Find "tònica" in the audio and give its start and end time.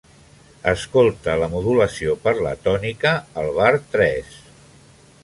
2.63-3.13